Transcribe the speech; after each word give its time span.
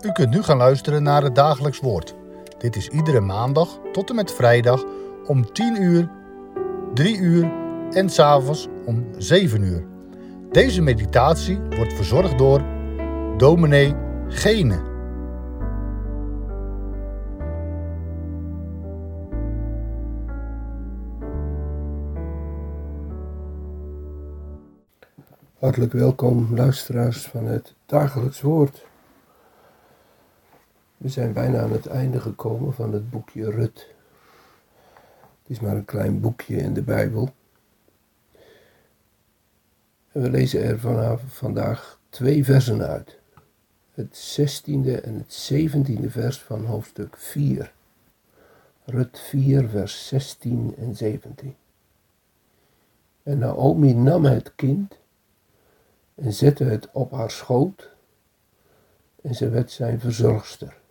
U 0.00 0.12
kunt 0.12 0.30
nu 0.30 0.42
gaan 0.42 0.56
luisteren 0.56 1.02
naar 1.02 1.22
het 1.22 1.34
dagelijks 1.34 1.80
woord. 1.80 2.14
Dit 2.58 2.76
is 2.76 2.88
iedere 2.88 3.20
maandag 3.20 3.78
tot 3.92 4.08
en 4.10 4.14
met 4.14 4.32
vrijdag 4.32 4.84
om 5.26 5.52
10 5.52 5.82
uur, 5.82 6.10
3 6.94 7.18
uur 7.18 7.52
en 7.90 8.10
s'avonds 8.10 8.68
om 8.86 9.06
7 9.18 9.62
uur. 9.62 9.86
Deze 10.50 10.82
meditatie 10.82 11.58
wordt 11.58 11.92
verzorgd 11.92 12.38
door 12.38 12.62
dominee 13.36 13.94
Gene. 14.28 14.94
Hartelijk 25.58 25.92
welkom, 25.92 26.48
luisteraars 26.54 27.26
van 27.26 27.44
het 27.44 27.74
dagelijks 27.86 28.40
woord. 28.40 28.84
We 31.06 31.12
zijn 31.12 31.32
bijna 31.32 31.60
aan 31.60 31.72
het 31.72 31.86
einde 31.86 32.20
gekomen 32.20 32.74
van 32.74 32.92
het 32.92 33.10
boekje 33.10 33.50
Rut. 33.50 33.86
Het 35.42 35.50
is 35.50 35.60
maar 35.60 35.76
een 35.76 35.84
klein 35.84 36.20
boekje 36.20 36.56
in 36.56 36.74
de 36.74 36.82
Bijbel. 36.82 37.34
En 40.12 40.22
we 40.22 40.30
lezen 40.30 40.62
er 40.62 40.80
vanaf 40.80 41.22
vandaag 41.26 41.98
twee 42.08 42.44
versen 42.44 42.82
uit. 42.82 43.18
Het 43.94 44.38
16e 44.40 45.02
en 45.02 45.14
het 45.14 45.52
17e 45.52 46.06
vers 46.06 46.42
van 46.42 46.64
hoofdstuk 46.64 47.16
4. 47.16 47.72
Rut 48.84 49.18
4, 49.18 49.68
vers 49.68 50.08
16 50.08 50.74
en 50.78 50.96
17. 50.96 51.56
En 53.22 53.38
Naomi 53.38 53.94
nam 53.94 54.24
het 54.24 54.54
kind 54.54 54.98
en 56.14 56.32
zette 56.32 56.64
het 56.64 56.88
op 56.92 57.10
haar 57.10 57.30
schoot 57.30 57.90
en 59.22 59.34
ze 59.34 59.48
werd 59.48 59.70
zijn 59.70 60.00
verzorgster. 60.00 60.84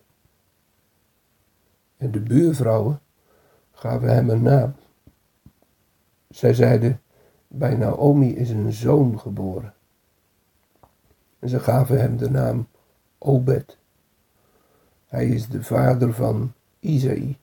En 1.96 2.10
de 2.10 2.20
buurvrouwen 2.20 3.00
gaven 3.72 4.14
hem 4.14 4.30
een 4.30 4.42
naam. 4.42 4.74
Zij 6.28 6.54
zeiden, 6.54 7.00
bij 7.48 7.74
Naomi 7.74 8.36
is 8.36 8.50
een 8.50 8.72
zoon 8.72 9.20
geboren. 9.20 9.74
En 11.38 11.48
ze 11.48 11.60
gaven 11.60 12.00
hem 12.00 12.16
de 12.16 12.30
naam 12.30 12.68
Obed. 13.18 13.78
Hij 15.06 15.26
is 15.26 15.48
de 15.48 15.62
vader 15.62 16.12
van 16.12 16.52
Isaï, 16.80 17.38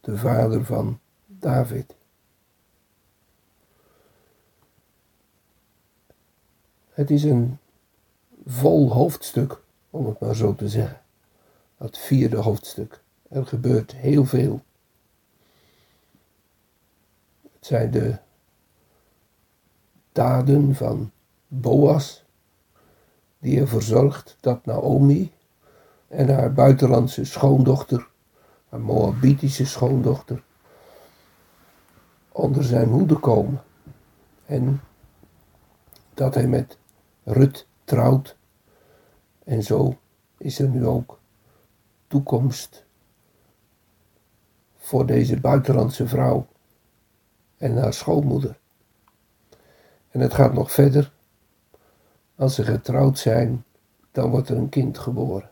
de 0.00 0.16
vader 0.16 0.64
van 0.64 0.98
David. 1.26 1.94
Het 6.90 7.10
is 7.10 7.24
een 7.24 7.58
vol 8.46 8.92
hoofdstuk, 8.92 9.62
om 9.90 10.06
het 10.06 10.20
maar 10.20 10.34
zo 10.34 10.54
te 10.54 10.68
zeggen. 10.68 11.00
Dat 11.78 11.98
vierde 11.98 12.36
hoofdstuk. 12.36 13.04
Er 13.36 13.46
gebeurt 13.46 13.94
heel 13.94 14.24
veel. 14.24 14.60
Het 17.42 17.66
zijn 17.66 17.90
de 17.90 18.18
daden 20.12 20.74
van 20.74 21.10
Boas, 21.46 22.24
die 23.38 23.60
ervoor 23.60 23.82
zorgt 23.82 24.36
dat 24.40 24.64
Naomi 24.64 25.32
en 26.08 26.34
haar 26.34 26.52
buitenlandse 26.52 27.24
schoondochter, 27.24 28.08
haar 28.68 28.80
Moabitische 28.80 29.66
schoondochter, 29.66 30.42
onder 32.28 32.64
zijn 32.64 32.88
hoede 32.88 33.16
komen. 33.16 33.62
En 34.46 34.80
dat 36.14 36.34
hij 36.34 36.46
met 36.46 36.78
Rut 37.24 37.66
trouwt. 37.84 38.36
En 39.44 39.62
zo 39.62 39.98
is 40.36 40.58
er 40.58 40.68
nu 40.68 40.86
ook 40.86 41.18
toekomst 42.06 42.85
voor 44.86 45.06
deze 45.06 45.40
buitenlandse 45.40 46.06
vrouw 46.06 46.46
en 47.56 47.76
haar 47.76 47.92
schoonmoeder. 47.92 48.58
En 50.10 50.20
het 50.20 50.34
gaat 50.34 50.52
nog 50.52 50.72
verder. 50.72 51.12
Als 52.34 52.54
ze 52.54 52.64
getrouwd 52.64 53.18
zijn, 53.18 53.64
dan 54.12 54.30
wordt 54.30 54.48
er 54.48 54.56
een 54.56 54.68
kind 54.68 54.98
geboren. 54.98 55.50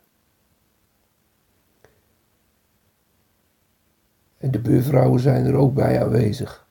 En 4.39 4.50
de 4.50 4.61
buurvrouwen 4.61 5.21
zijn 5.21 5.47
er 5.47 5.55
ook 5.55 5.75
bij 5.75 6.03
aanwezig. 6.03 6.66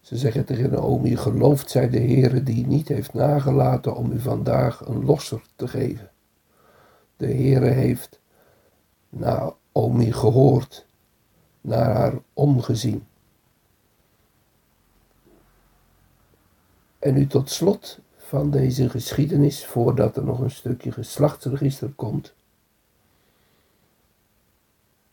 Ze 0.00 0.16
zeggen 0.16 0.44
tegen 0.44 0.70
Naomi, 0.70 1.16
gelooft 1.16 1.70
zij 1.70 1.88
de 1.88 2.00
Heere 2.00 2.42
die 2.42 2.66
niet 2.66 2.88
heeft 2.88 3.14
nagelaten 3.14 3.96
om 3.96 4.12
u 4.12 4.20
vandaag 4.20 4.86
een 4.86 5.04
losser 5.04 5.42
te 5.54 5.68
geven. 5.68 6.10
De 7.16 7.26
Heere 7.26 7.68
heeft 7.68 8.20
Naomi 9.08 10.12
gehoord, 10.12 10.85
naar 11.66 11.94
haar 11.94 12.18
omgezien. 12.32 13.06
En 16.98 17.14
nu 17.14 17.26
tot 17.26 17.50
slot 17.50 17.98
van 18.16 18.50
deze 18.50 18.90
geschiedenis, 18.90 19.66
voordat 19.66 20.16
er 20.16 20.24
nog 20.24 20.38
een 20.40 20.50
stukje 20.50 20.92
geslachtsregister 20.92 21.88
komt, 21.88 22.34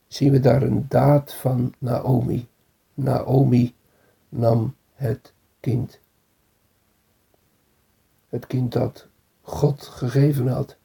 zien 0.07 0.31
we 0.31 0.39
daar 0.39 0.61
een 0.61 0.85
daad 0.87 1.33
van 1.33 1.73
Naomi. 1.77 2.47
Naomi 2.93 3.75
nam 4.29 4.75
het 4.93 5.33
kind. 5.59 5.99
Het 8.29 8.47
kind 8.47 8.71
dat 8.71 9.07
God 9.41 9.83
gegeven 9.83 10.47
had. 10.47 10.75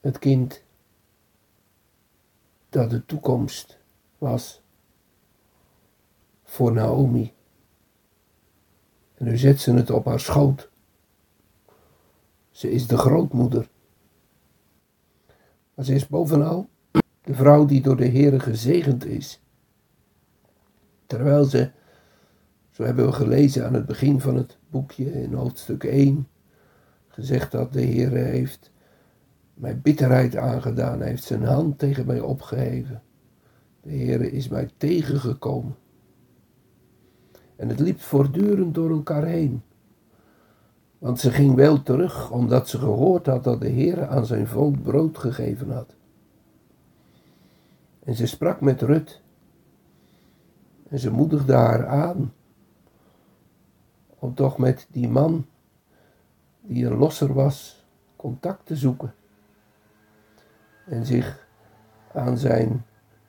Het 0.00 0.18
kind 0.18 0.63
dat 2.74 2.90
de 2.90 3.04
toekomst 3.04 3.78
was 4.18 4.62
voor 6.42 6.72
Naomi. 6.72 7.32
En 9.14 9.24
nu 9.24 9.36
zet 9.36 9.60
ze 9.60 9.72
het 9.72 9.90
op 9.90 10.04
haar 10.04 10.20
schoot. 10.20 10.70
Ze 12.50 12.70
is 12.70 12.86
de 12.86 12.96
grootmoeder. 12.96 13.68
Maar 15.74 15.84
ze 15.84 15.94
is 15.94 16.06
bovenal 16.06 16.68
de 17.22 17.34
vrouw 17.34 17.64
die 17.64 17.82
door 17.82 17.96
de 17.96 18.08
Heere 18.08 18.40
gezegend 18.40 19.04
is 19.04 19.40
Terwijl 21.06 21.44
ze, 21.44 21.70
zo 22.70 22.82
hebben 22.82 23.06
we 23.06 23.12
gelezen 23.12 23.66
aan 23.66 23.74
het 23.74 23.86
begin 23.86 24.20
van 24.20 24.36
het 24.36 24.56
boekje 24.70 25.22
in 25.22 25.32
hoofdstuk 25.32 25.84
1, 25.84 26.28
gezegd 27.08 27.50
dat 27.50 27.72
de 27.72 27.80
Heer 27.80 28.10
heeft 28.10 28.70
mij 29.54 29.78
bitterheid 29.78 30.36
aangedaan, 30.36 30.98
hij 30.98 31.08
heeft 31.08 31.22
zijn 31.22 31.44
hand 31.44 31.78
tegen 31.78 32.06
mij 32.06 32.20
opgeheven. 32.20 33.02
De 33.80 33.90
Heer 33.90 34.32
is 34.32 34.48
mij 34.48 34.70
tegengekomen. 34.76 35.76
En 37.56 37.68
het 37.68 37.80
liep 37.80 38.00
voortdurend 38.00 38.74
door 38.74 38.90
elkaar 38.90 39.24
heen. 39.24 39.62
Want 40.98 41.20
ze 41.20 41.30
ging 41.30 41.54
wel 41.54 41.82
terug, 41.82 42.30
omdat 42.30 42.68
ze 42.68 42.78
gehoord 42.78 43.26
had 43.26 43.44
dat 43.44 43.60
de 43.60 43.68
Heer 43.68 44.06
aan 44.06 44.26
zijn 44.26 44.46
volk 44.46 44.82
brood 44.82 45.18
gegeven 45.18 45.70
had. 45.70 45.94
En 48.04 48.14
ze 48.14 48.26
sprak 48.26 48.60
met 48.60 48.82
Rut. 48.82 49.20
En 50.88 50.98
ze 50.98 51.10
moedigde 51.10 51.52
haar 51.52 51.86
aan 51.86 52.32
om 54.18 54.34
toch 54.34 54.58
met 54.58 54.86
die 54.90 55.08
man, 55.08 55.46
die 56.60 56.86
een 56.86 56.96
losser 56.96 57.34
was, 57.34 57.84
contact 58.16 58.66
te 58.66 58.76
zoeken. 58.76 59.14
En 60.84 61.06
zich 61.06 61.46
aan 62.12 62.38
zijn 62.38 62.84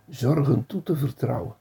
zorgen 0.09 0.65
toe 0.65 0.83
te 0.83 0.95
vertrouwen. 0.95 1.55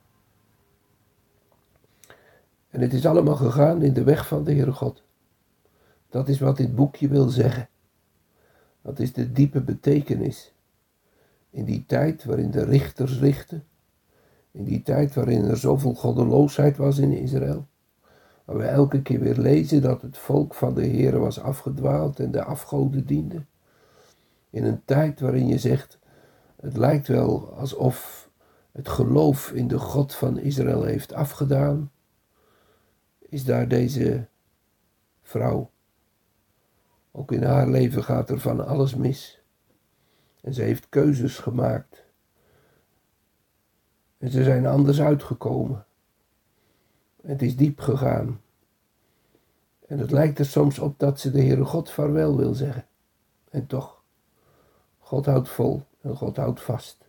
En 2.71 2.81
het 2.81 2.93
is 2.93 3.07
allemaal 3.07 3.37
gegaan 3.37 3.83
in 3.83 3.93
de 3.93 4.05
weg 4.05 4.27
van 4.27 4.45
de 4.45 4.53
Heere 4.53 4.73
God. 4.73 5.03
Dat 6.09 6.29
is 6.29 6.41
wat 6.41 6.57
dit 6.57 6.75
boekje 6.75 7.09
wil 7.09 7.29
zeggen. 7.29 7.69
Dat 8.83 8.99
is 8.99 9.13
de 9.13 9.33
diepe 9.33 9.61
betekenis. 9.61 10.55
In 11.51 11.65
die 11.65 11.85
tijd 11.87 12.25
waarin 12.25 12.51
de 12.51 12.65
richters 12.65 13.19
richten, 13.19 13.65
in 14.51 14.65
die 14.65 14.83
tijd 14.83 15.15
waarin 15.15 15.45
er 15.45 15.57
zoveel 15.57 15.95
goddeloosheid 15.95 16.77
was 16.77 16.99
in 16.99 17.13
Israël. 17.13 17.67
Waar 18.45 18.57
we 18.57 18.65
elke 18.65 19.03
keer 19.03 19.21
weer 19.21 19.37
lezen 19.37 19.83
dat 19.83 20.03
het 20.03 20.19
volk 20.19 20.55
van 20.55 20.75
de 20.75 20.85
Heer 20.85 21.19
was 21.19 21.41
afgedwaald 21.41 22.21
en 22.21 22.31
de 22.31 22.45
afgoden 22.45 23.07
diende. 23.07 23.45
In 24.55 24.65
een 24.65 24.85
tijd 24.85 25.21
waarin 25.21 25.47
je 25.47 25.59
zegt, 25.59 25.99
het 26.61 26.77
lijkt 26.77 27.07
wel 27.07 27.53
alsof 27.53 28.29
het 28.73 28.89
geloof 28.89 29.51
in 29.53 29.69
de 29.69 29.79
God 29.79 30.15
van 30.15 30.39
Israël 30.39 30.83
heeft 30.83 31.13
afgedaan, 31.13 31.91
is 33.19 33.45
daar 33.45 33.69
deze 33.69 34.27
vrouw. 35.23 35.71
Ook 37.11 37.33
in 37.33 37.43
haar 37.43 37.69
leven 37.69 38.05
gaat 38.05 38.31
er 38.31 38.41
van 38.41 38.67
alles 38.67 38.95
mis. 38.95 39.43
En 40.41 40.55
ze 40.55 40.63
heeft 40.63 40.89
keuzes 40.89 41.39
gemaakt 41.39 42.05
en 44.19 44.31
ze 44.31 44.45
zijn 44.45 44.67
anders 44.67 45.01
uitgekomen. 45.01 45.87
Het 47.23 47.43
is 47.43 47.57
diep 47.57 47.81
gegaan. 47.81 48.41
En 49.87 49.99
het 49.99 50.11
lijkt 50.11 50.39
er 50.39 50.47
soms 50.47 50.79
op 50.79 50.99
dat 50.99 51.21
ze 51.21 51.31
de 51.31 51.41
Heere 51.41 51.65
God 51.65 51.91
vaarwel 51.91 52.37
wil 52.37 52.55
zeggen. 52.55 52.87
En 53.51 53.67
toch, 53.67 53.94
God 55.15 55.27
houdt 55.27 55.49
vol 55.49 55.83
en 56.01 56.17
God 56.17 56.37
houdt 56.37 56.61
vast. 56.61 57.09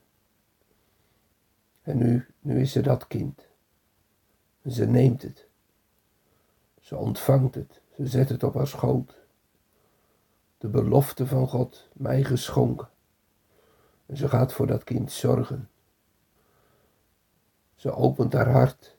En 1.82 1.98
nu, 1.98 2.28
nu 2.40 2.62
is 2.62 2.72
ze 2.72 2.82
dat 2.82 3.08
kind. 3.08 3.48
Ze 4.66 4.86
neemt 4.86 5.22
het. 5.22 5.48
Ze 6.80 6.98
ontvangt 6.98 7.56
het. 7.56 7.82
Ze 7.96 8.08
zet 8.08 8.30
het 8.30 8.44
op 8.44 8.54
haar 8.54 8.68
schoot. 8.68 9.18
De 10.58 10.68
belofte 10.68 11.28
van 11.28 11.48
God, 11.48 11.90
mij 11.94 12.24
geschonken. 12.24 12.90
En 14.06 14.18
ze 14.18 14.30
gaat 14.30 14.54
voor 14.54 14.68
dat 14.68 14.84
kind 14.84 15.12
zorgen. 15.12 15.70
Ze 17.76 17.92
opent 17.92 18.34
haar 18.34 18.52
hart 18.52 18.98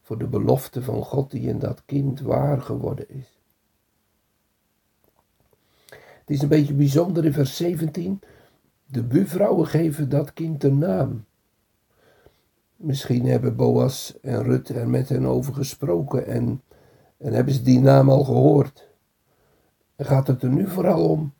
voor 0.00 0.18
de 0.18 0.26
belofte 0.26 0.82
van 0.82 1.02
God 1.02 1.30
die 1.30 1.48
in 1.48 1.58
dat 1.58 1.84
kind 1.84 2.20
waar 2.20 2.60
geworden 2.62 3.08
is. 3.08 3.41
Is 6.32 6.42
een 6.42 6.48
beetje 6.48 6.74
bijzonder 6.74 7.24
in 7.24 7.32
vers 7.32 7.56
17. 7.56 8.20
De 8.86 9.02
buurvrouwen 9.02 9.66
geven 9.66 10.08
dat 10.08 10.32
kind 10.32 10.64
een 10.64 10.78
naam. 10.78 11.24
Misschien 12.76 13.26
hebben 13.26 13.56
Boas 13.56 14.18
en 14.22 14.42
Rut 14.42 14.68
er 14.68 14.88
met 14.88 15.08
hen 15.08 15.26
over 15.26 15.54
gesproken 15.54 16.26
en, 16.26 16.62
en 17.16 17.32
hebben 17.32 17.54
ze 17.54 17.62
die 17.62 17.80
naam 17.80 18.10
al 18.10 18.24
gehoord. 18.24 18.88
En 19.96 20.04
gaat 20.04 20.26
het 20.26 20.42
er 20.42 20.48
nu 20.48 20.68
vooral 20.68 21.08
om 21.08 21.32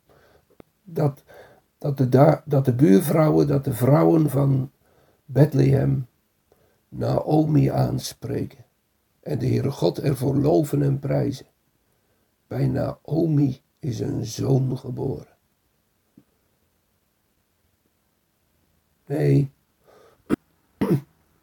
dat, 0.83 1.23
dat, 1.77 1.97
de, 1.97 2.41
dat 2.45 2.65
de 2.65 2.73
buurvrouwen, 2.73 3.47
dat 3.47 3.63
de 3.63 3.73
vrouwen 3.73 4.29
van 4.29 4.71
Bethlehem 5.25 6.07
Naomi 6.89 7.67
aanspreken 7.67 8.65
en 9.19 9.39
de 9.39 9.47
Heere 9.47 9.71
God 9.71 9.99
ervoor 9.99 10.35
loven 10.35 10.81
en 10.81 10.99
prijzen. 10.99 11.45
Bij 12.47 12.67
Naomi 12.67 13.62
is 13.83 13.99
een 13.99 14.25
zoon 14.25 14.77
geboren. 14.77 15.27
Nee, 19.05 19.51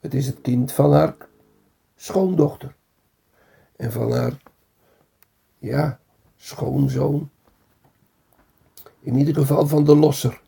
het 0.01 0.15
is 0.15 0.27
het 0.27 0.41
kind 0.41 0.73
van 0.73 0.93
haar 0.93 1.17
schoondochter. 1.97 2.77
En 3.77 3.93
van 3.93 4.13
haar, 4.13 4.43
ja, 5.59 6.01
schoonzoon. 6.37 7.31
In 9.01 9.17
ieder 9.17 9.35
geval 9.35 9.67
van 9.67 9.85
de 9.85 9.97
losser. 9.97 10.43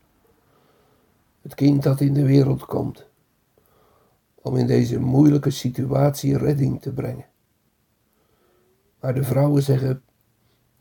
Het 1.40 1.54
kind 1.54 1.82
dat 1.82 2.00
in 2.00 2.14
de 2.14 2.26
wereld 2.26 2.64
komt. 2.64 3.06
Om 4.34 4.56
in 4.56 4.66
deze 4.66 5.00
moeilijke 5.00 5.50
situatie 5.50 6.38
redding 6.38 6.82
te 6.82 6.92
brengen. 6.92 7.26
Maar 9.00 9.14
de 9.14 9.24
vrouwen 9.24 9.62
zeggen, 9.62 10.02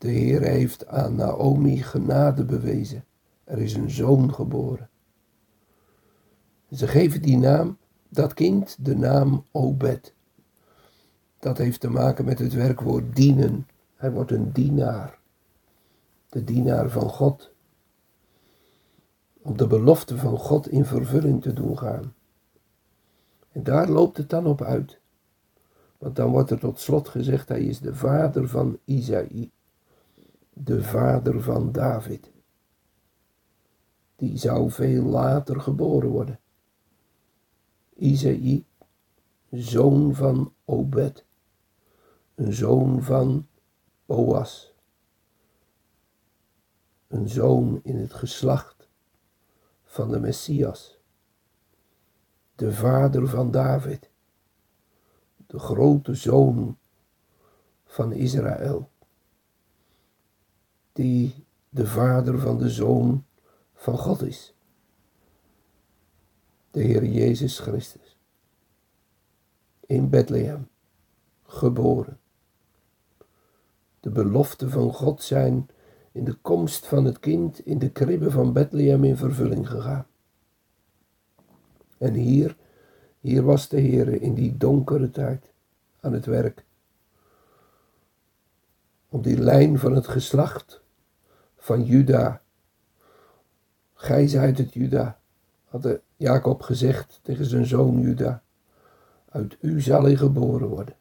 de 0.02 0.10
Heer 0.10 0.42
heeft 0.42 0.86
aan 0.86 1.14
Naomi 1.14 1.82
genade 1.82 2.44
bewezen. 2.44 3.04
Er 3.44 3.58
is 3.58 3.74
een 3.74 3.90
zoon 3.90 4.34
geboren. 4.34 4.88
Ze 6.70 6.88
geven 6.88 7.22
die 7.22 7.36
naam, 7.36 7.78
dat 8.08 8.34
kind, 8.34 8.76
de 8.84 8.96
naam 8.96 9.44
Obed. 9.50 10.14
Dat 11.38 11.58
heeft 11.58 11.80
te 11.80 11.88
maken 11.88 12.24
met 12.24 12.38
het 12.38 12.52
werkwoord 12.52 13.16
dienen. 13.16 13.66
Hij 13.96 14.12
wordt 14.12 14.30
een 14.30 14.52
dienaar. 14.52 15.18
De 16.28 16.44
dienaar 16.44 16.90
van 16.90 17.08
God. 17.08 17.50
Om 19.42 19.56
de 19.56 19.66
belofte 19.66 20.16
van 20.18 20.38
God 20.38 20.68
in 20.68 20.84
vervulling 20.84 21.42
te 21.42 21.52
doen 21.52 21.78
gaan. 21.78 22.14
En 23.52 23.62
daar 23.62 23.88
loopt 23.88 24.16
het 24.16 24.30
dan 24.30 24.46
op 24.46 24.62
uit. 24.62 25.00
Want 25.98 26.16
dan 26.16 26.30
wordt 26.30 26.50
er 26.50 26.58
tot 26.58 26.80
slot 26.80 27.08
gezegd, 27.08 27.48
hij 27.48 27.62
is 27.62 27.80
de 27.80 27.94
vader 27.94 28.48
van 28.48 28.78
Isaïe. 28.84 29.50
De 30.52 30.82
vader 30.82 31.42
van 31.42 31.72
David. 31.72 32.32
Die 34.16 34.38
zou 34.38 34.70
veel 34.70 35.02
later 35.02 35.60
geboren 35.60 36.08
worden. 36.08 36.40
Isaïe, 37.94 38.64
zoon 39.50 40.14
van 40.14 40.54
Obed, 40.64 41.24
een 42.34 42.52
zoon 42.52 43.02
van 43.02 43.46
Boas, 44.06 44.74
een 47.08 47.28
zoon 47.28 47.80
in 47.82 47.96
het 47.96 48.14
geslacht 48.14 48.88
van 49.82 50.10
de 50.10 50.20
Messias, 50.20 50.98
de 52.54 52.72
vader 52.72 53.28
van 53.28 53.50
David, 53.50 54.10
de 55.46 55.58
grote 55.58 56.14
zoon 56.14 56.78
van 57.84 58.12
Israël, 58.12 58.90
die 60.92 61.46
de 61.68 61.86
vader 61.86 62.38
van 62.38 62.58
de 62.58 62.70
zoon 62.70 63.24
van 63.74 63.98
God 63.98 64.22
is 64.22 64.54
de 66.72 66.82
Heer 66.82 67.04
Jezus 67.04 67.58
Christus. 67.58 68.18
In 69.86 70.08
Bethlehem, 70.08 70.68
geboren. 71.42 72.18
De 74.00 74.10
beloften 74.10 74.70
van 74.70 74.92
God 74.92 75.22
zijn 75.22 75.68
in 76.12 76.24
de 76.24 76.34
komst 76.34 76.86
van 76.86 77.04
het 77.04 77.18
kind 77.18 77.66
in 77.66 77.78
de 77.78 77.90
kribbe 77.90 78.30
van 78.30 78.52
Bethlehem 78.52 79.04
in 79.04 79.16
vervulling 79.16 79.68
gegaan. 79.68 80.06
En 81.98 82.14
hier, 82.14 82.56
hier 83.20 83.42
was 83.42 83.68
de 83.68 83.80
Heer 83.80 84.22
in 84.22 84.34
die 84.34 84.56
donkere 84.56 85.10
tijd 85.10 85.52
aan 86.00 86.12
het 86.12 86.26
werk. 86.26 86.64
Om 89.12 89.22
die 89.22 89.38
lijn 89.38 89.78
van 89.78 89.94
het 89.94 90.08
geslacht 90.08 90.82
van 91.56 91.84
Juda. 91.84 92.42
Gij 93.94 94.26
zijt 94.26 94.58
het 94.58 94.72
Juda, 94.72 95.20
had 95.64 95.98
Jacob 96.16 96.62
gezegd 96.62 97.20
tegen 97.22 97.44
zijn 97.44 97.66
zoon 97.66 98.00
Juda, 98.00 98.42
uit 99.28 99.56
u 99.60 99.80
zal 99.80 100.02
hij 100.02 100.16
geboren 100.16 100.68
worden. 100.68 100.96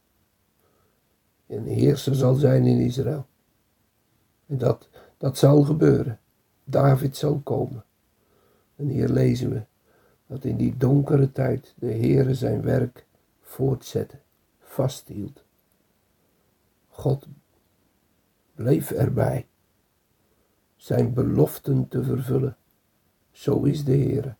En 1.47 1.63
heerser 1.63 2.15
zal 2.15 2.35
zijn 2.35 2.65
in 2.65 2.79
Israël. 2.79 3.25
En 4.47 4.57
dat, 4.57 4.89
dat 5.17 5.37
zal 5.37 5.63
gebeuren. 5.63 6.19
David 6.63 7.17
zal 7.17 7.39
komen. 7.39 7.83
En 8.75 8.87
hier 8.87 9.09
lezen 9.09 9.49
we 9.49 9.63
dat 10.27 10.43
in 10.43 10.57
die 10.57 10.77
donkere 10.77 11.31
tijd 11.31 11.73
de 11.77 11.91
Heere 11.91 12.35
zijn 12.35 12.61
werk 12.61 13.05
voortzette, 13.41 14.19
vasthield. 14.59 15.43
God 16.89 17.27
bleef 18.61 18.91
erbij 18.91 19.47
zijn 20.75 21.13
beloften 21.13 21.87
te 21.87 22.03
vervullen. 22.03 22.57
Zo 23.31 23.63
is 23.63 23.83
de 23.83 23.91
Heere. 23.91 24.35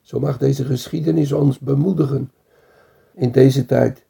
Zo 0.00 0.20
mag 0.20 0.38
deze 0.38 0.64
geschiedenis 0.64 1.32
ons 1.32 1.58
bemoedigen 1.58 2.32
in 3.14 3.32
deze 3.32 3.66
tijd. 3.66 4.06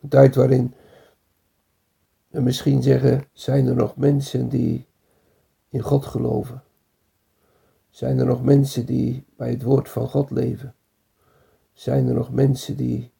Een 0.00 0.08
tijd 0.08 0.34
waarin 0.34 0.74
we 2.28 2.40
misschien 2.40 2.82
zeggen, 2.82 3.24
zijn 3.32 3.66
er 3.66 3.74
nog 3.74 3.96
mensen 3.96 4.48
die 4.48 4.86
in 5.68 5.80
God 5.80 6.06
geloven? 6.06 6.62
Zijn 7.90 8.18
er 8.18 8.26
nog 8.26 8.42
mensen 8.42 8.86
die 8.86 9.24
bij 9.36 9.50
het 9.50 9.62
woord 9.62 9.88
van 9.88 10.08
God 10.08 10.30
leven? 10.30 10.74
Zijn 11.72 12.08
er 12.08 12.14
nog 12.14 12.32
mensen 12.32 12.76
die 12.76 13.12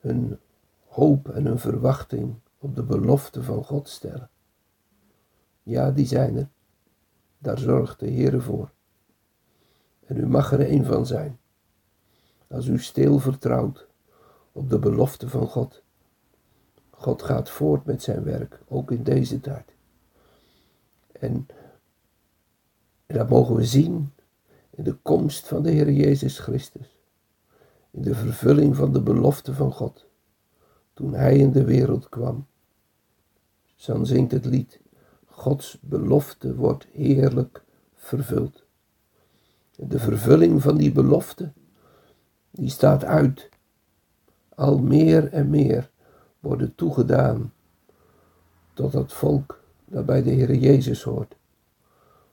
hun 0.00 0.38
hoop 0.86 1.28
en 1.28 1.44
hun 1.44 1.58
verwachting 1.58 2.42
op 2.64 2.74
de 2.74 2.82
belofte 2.82 3.42
van 3.42 3.64
God 3.64 3.88
stellen? 3.88 4.30
Ja, 5.62 5.90
die 5.90 6.06
zijn 6.06 6.36
er. 6.36 6.48
Daar 7.38 7.58
zorgt 7.58 8.00
de 8.00 8.06
Heer 8.06 8.42
voor. 8.42 8.72
En 10.06 10.16
u 10.16 10.26
mag 10.26 10.52
er 10.52 10.70
een 10.70 10.84
van 10.84 11.06
zijn. 11.06 11.38
Als 12.48 12.66
u 12.66 12.78
stil 12.78 13.18
vertrouwt 13.18 13.86
op 14.52 14.70
de 14.70 14.78
belofte 14.78 15.28
van 15.28 15.46
God. 15.46 15.82
God 16.90 17.22
gaat 17.22 17.50
voort 17.50 17.84
met 17.84 18.02
zijn 18.02 18.22
werk, 18.22 18.60
ook 18.68 18.90
in 18.90 19.02
deze 19.02 19.40
tijd. 19.40 19.74
En, 21.12 21.46
en 23.06 23.16
dat 23.16 23.28
mogen 23.28 23.54
we 23.54 23.64
zien 23.64 24.12
in 24.70 24.84
de 24.84 24.94
komst 24.94 25.48
van 25.48 25.62
de 25.62 25.70
Heer 25.70 25.90
Jezus 25.90 26.38
Christus. 26.38 27.00
In 27.90 28.02
de 28.02 28.14
vervulling 28.14 28.76
van 28.76 28.92
de 28.92 29.02
belofte 29.02 29.54
van 29.54 29.72
God. 29.72 30.06
Toen 30.94 31.14
Hij 31.14 31.38
in 31.38 31.50
de 31.50 31.64
wereld 31.64 32.08
kwam. 32.08 32.46
Dan 33.86 34.06
zingt 34.06 34.32
het 34.32 34.44
lied. 34.44 34.80
Gods 35.26 35.78
belofte 35.80 36.54
wordt 36.54 36.86
heerlijk 36.92 37.64
vervuld. 37.94 38.64
De 39.76 39.98
vervulling 39.98 40.62
van 40.62 40.76
die 40.76 40.92
belofte, 40.92 41.52
die 42.50 42.70
staat 42.70 43.04
uit. 43.04 43.48
Al 44.54 44.78
meer 44.78 45.32
en 45.32 45.50
meer 45.50 45.90
worden 46.40 46.74
toegedaan 46.74 47.52
tot 48.72 48.92
dat 48.92 49.12
volk 49.12 49.60
dat 49.84 50.06
bij 50.06 50.22
de 50.22 50.30
Heer 50.30 50.54
Jezus 50.54 51.02
hoort. 51.02 51.36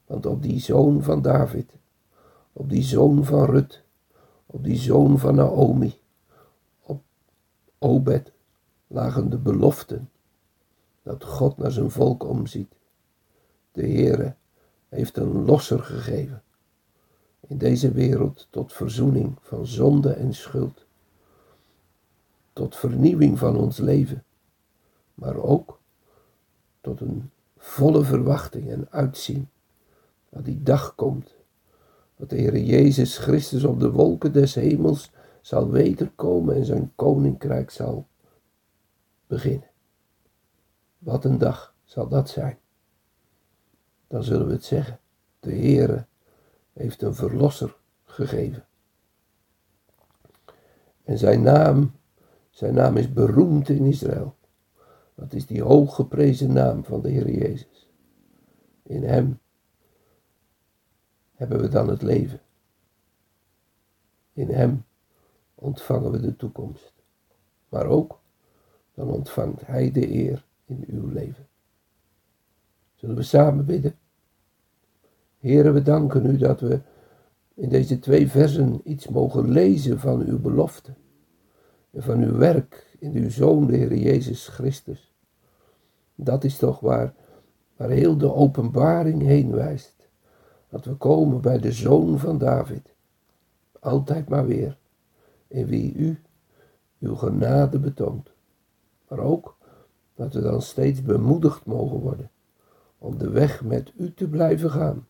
Want 0.06 0.26
op 0.26 0.42
die 0.42 0.60
zoon 0.60 1.04
van 1.04 1.22
David, 1.22 1.72
op 2.54 2.70
die 2.70 2.84
zoon 2.84 3.26
van 3.26 3.46
Rut, 3.46 3.84
op 4.46 4.64
die 4.64 4.78
zoon 4.78 5.20
van 5.20 5.36
Naomi, 5.36 6.00
op 6.82 7.02
Obed 7.78 8.32
lagen 8.88 9.30
de 9.30 9.38
beloften 9.38 10.10
dat 11.04 11.24
God 11.24 11.58
naar 11.58 11.72
zijn 11.72 11.92
volk 11.92 12.24
omziet. 12.24 12.76
De 13.72 13.82
Heere 13.82 14.36
heeft 14.90 15.18
een 15.18 15.46
losser 15.46 15.80
gegeven 15.80 16.44
in 17.48 17.58
deze 17.58 17.92
wereld 17.92 18.48
tot 18.50 18.74
verzoening 18.74 19.38
van 19.42 19.68
zonde 19.68 20.14
en 20.14 20.34
schuld, 20.34 20.86
tot 22.54 22.76
vernieuwing 22.76 23.40
van 23.40 23.58
ons 23.58 23.78
leven, 23.78 24.24
maar 25.14 25.36
ook 25.36 25.80
tot 26.82 27.02
een 27.02 27.32
volle 27.58 28.04
verwachting 28.04 28.70
en 28.70 28.88
uitzien 28.90 29.50
dat 30.30 30.46
die 30.46 30.64
dag 30.64 30.96
komt, 30.96 31.36
dat 32.16 32.30
de 32.30 32.36
Heer 32.36 32.58
Jezus 32.58 33.18
Christus 33.18 33.64
op 33.64 33.80
de 33.80 33.92
wolken 33.92 34.34
des 34.34 34.56
hemels 34.56 35.12
zal 35.42 35.70
wederkomen 35.70 36.56
en 36.56 36.66
zijn 36.66 36.92
koninkrijk 36.96 37.70
zal 37.70 38.08
beginnen. 39.28 39.71
Wat 41.02 41.26
een 41.26 41.38
dag 41.38 41.76
zal 41.84 42.08
dat 42.08 42.30
zijn. 42.30 42.60
Dan 44.08 44.24
zullen 44.24 44.48
we 44.48 44.54
het 44.54 44.66
zeggen, 44.66 45.00
de 45.40 45.52
Heere 45.52 46.06
heeft 46.74 47.02
een 47.02 47.16
verlosser 47.16 47.78
gegeven. 48.04 48.66
En 51.04 51.18
zijn 51.18 51.42
naam, 51.42 51.92
zijn 52.50 52.74
naam 52.74 52.98
is 52.98 53.14
beroemd 53.14 53.70
in 53.70 53.86
Israël. 53.86 54.36
Dat 55.16 55.34
is 55.34 55.46
die 55.46 55.64
hooggeprezen 55.64 56.54
naam 56.54 56.84
van 56.84 57.02
de 57.02 57.10
Heer 57.10 57.30
Jezus. 57.30 57.90
In 58.84 59.04
Hem 59.04 59.40
hebben 61.34 61.62
we 61.62 61.68
dan 61.68 61.88
het 61.88 62.02
leven. 62.02 62.42
In 64.34 64.50
Hem 64.50 64.86
ontvangen 65.56 66.12
we 66.12 66.20
de 66.20 66.36
toekomst. 66.36 66.94
Maar 67.70 67.86
ook 67.86 68.20
dan 68.94 69.10
ontvangt 69.10 69.66
Hij 69.66 69.92
de 69.92 70.14
eer 70.14 70.50
in 70.72 70.84
uw 70.88 71.08
leven. 71.08 71.48
Zullen 72.96 73.16
we 73.16 73.24
samen 73.24 73.66
bidden? 73.66 73.96
Heren, 75.38 75.74
we 75.74 75.82
danken 75.82 76.26
u 76.26 76.38
dat 76.38 76.60
we 76.60 76.80
in 77.54 77.70
deze 77.70 78.00
twee 78.00 78.30
versen 78.30 78.82
iets 78.84 79.08
mogen 79.08 79.52
lezen 79.52 80.00
van 80.00 80.22
uw 80.26 80.40
belofte 80.40 80.94
en 81.92 82.04
van 82.04 82.22
uw 82.22 82.38
werk 82.38 82.98
in 83.00 83.14
uw 83.14 83.30
Zoon, 83.30 83.68
de 83.68 83.76
Heer 83.76 83.96
Jezus 83.96 84.48
Christus. 84.48 85.14
Dat 86.16 86.44
is 86.44 86.58
toch 86.58 86.80
waar, 86.80 87.14
waar 87.76 87.90
heel 87.90 88.18
de 88.18 88.34
openbaring 88.34 89.22
heen 89.22 89.52
wijst. 89.52 90.10
Dat 90.70 90.86
we 90.86 90.94
komen 90.94 91.42
bij 91.42 91.60
de 91.60 91.72
Zoon 91.72 92.20
van 92.20 92.38
David, 92.38 92.94
altijd 93.80 94.30
maar 94.30 94.46
weer, 94.48 94.78
in 95.48 95.66
wie 95.66 95.94
u 95.94 96.22
uw 97.00 97.16
genade 97.16 97.80
betoont. 97.80 98.32
Maar 99.08 99.20
ook 99.20 99.58
dat 100.22 100.34
we 100.34 100.42
dan 100.42 100.62
steeds 100.62 101.02
bemoedigd 101.02 101.66
mogen 101.66 102.00
worden 102.00 102.32
om 102.98 103.18
de 103.18 103.30
weg 103.30 103.64
met 103.64 103.92
u 103.98 104.14
te 104.14 104.28
blijven 104.28 104.72
gaan 104.72 105.08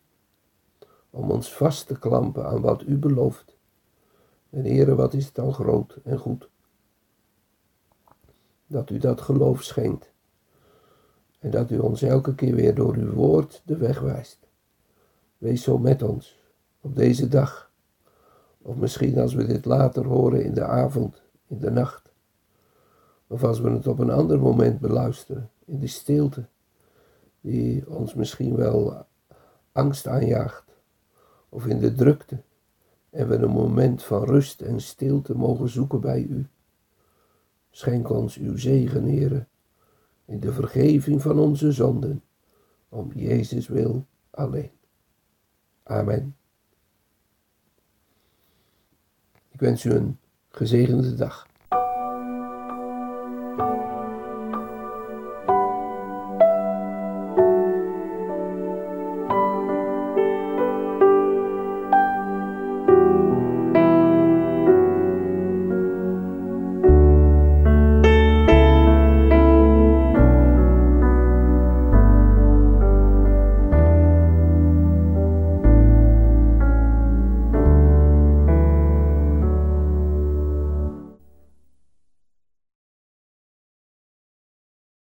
om 1.09 1.31
ons 1.31 1.53
vast 1.53 1.87
te 1.87 1.99
klampen 1.99 2.45
aan 2.45 2.61
wat 2.61 2.83
u 2.83 2.97
belooft. 2.97 3.57
En 4.49 4.63
Heere, 4.63 4.95
wat 4.95 5.13
is 5.13 5.25
het 5.25 5.35
dan 5.35 5.53
groot 5.53 5.97
en 6.03 6.17
goed? 6.17 6.49
Dat 8.67 8.89
u 8.89 8.97
dat 8.97 9.21
geloof 9.21 9.63
schenkt. 9.63 10.11
En 11.39 11.51
dat 11.51 11.71
u 11.71 11.77
ons 11.77 12.01
elke 12.01 12.35
keer 12.35 12.55
weer 12.55 12.75
door 12.75 12.95
uw 12.95 13.13
woord 13.13 13.61
de 13.65 13.77
weg 13.77 13.99
wijst. 13.99 14.39
Wees 15.37 15.63
zo 15.63 15.77
met 15.77 16.01
ons 16.01 16.37
op 16.81 16.95
deze 16.95 17.27
dag. 17.27 17.71
Of 18.61 18.75
misschien 18.75 19.19
als 19.19 19.33
we 19.33 19.45
dit 19.45 19.65
later 19.65 20.05
horen 20.05 20.43
in 20.43 20.53
de 20.53 20.65
avond, 20.65 21.21
in 21.47 21.59
de 21.59 21.71
nacht. 21.71 22.00
Of 23.31 23.43
als 23.43 23.59
we 23.59 23.69
het 23.69 23.87
op 23.87 23.99
een 23.99 24.09
ander 24.09 24.39
moment 24.39 24.79
beluisteren, 24.79 25.49
in 25.65 25.79
de 25.79 25.87
stilte, 25.87 26.45
die 27.41 27.89
ons 27.89 28.13
misschien 28.13 28.55
wel 28.55 29.05
angst 29.71 30.07
aanjaagt 30.07 30.65
of 31.49 31.65
in 31.65 31.79
de 31.79 31.93
drukte 31.93 32.41
en 33.09 33.27
we 33.27 33.35
een 33.35 33.49
moment 33.49 34.03
van 34.03 34.23
rust 34.23 34.61
en 34.61 34.81
stilte 34.81 35.37
mogen 35.37 35.69
zoeken 35.69 36.01
bij 36.01 36.21
u. 36.21 36.47
Schenk 37.69 38.09
ons 38.09 38.37
uw 38.37 38.57
zegen, 38.57 39.03
Heere, 39.03 39.45
in 40.25 40.39
de 40.39 40.53
vergeving 40.53 41.21
van 41.21 41.39
onze 41.39 41.71
zonden, 41.71 42.23
om 42.89 43.11
Jezus 43.13 43.67
wil 43.67 44.05
alleen. 44.29 44.71
Amen. 45.83 46.35
Ik 49.49 49.59
wens 49.59 49.83
u 49.83 49.91
een 49.91 50.17
gezegende 50.49 51.15
dag. 51.15 51.49